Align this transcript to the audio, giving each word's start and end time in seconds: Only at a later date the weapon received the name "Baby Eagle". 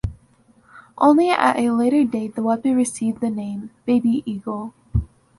Only 0.97 1.29
at 1.29 1.59
a 1.59 1.69
later 1.69 2.03
date 2.03 2.33
the 2.33 2.41
weapon 2.41 2.75
received 2.75 3.21
the 3.21 3.29
name 3.29 3.69
"Baby 3.85 4.23
Eagle". 4.25 4.73